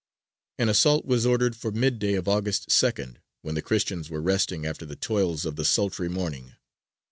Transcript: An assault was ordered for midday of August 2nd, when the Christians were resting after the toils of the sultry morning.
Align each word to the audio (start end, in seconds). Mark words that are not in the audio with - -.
An 0.57 0.67
assault 0.67 1.05
was 1.05 1.27
ordered 1.27 1.55
for 1.55 1.69
midday 1.71 2.15
of 2.15 2.27
August 2.27 2.69
2nd, 2.69 3.17
when 3.43 3.53
the 3.53 3.61
Christians 3.61 4.09
were 4.09 4.19
resting 4.19 4.65
after 4.65 4.83
the 4.83 4.95
toils 4.95 5.45
of 5.45 5.57
the 5.57 5.63
sultry 5.63 6.09
morning. 6.09 6.55